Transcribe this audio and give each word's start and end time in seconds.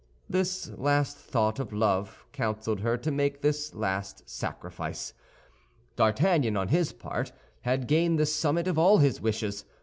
This 0.27 0.67
last 0.77 1.15
thought 1.15 1.59
of 1.59 1.71
love 1.71 2.25
counseled 2.31 2.79
her 2.79 2.97
to 2.97 3.11
make 3.11 3.43
this 3.43 3.75
last 3.75 4.27
sacrifice. 4.27 5.13
D'Artagnan, 5.95 6.57
on 6.57 6.69
his 6.69 6.91
part, 6.91 7.31
had 7.61 7.85
gained 7.87 8.17
the 8.17 8.25
summit 8.25 8.67
of 8.67 8.79
all 8.79 8.97
his 8.97 9.21
wishes. 9.21 9.63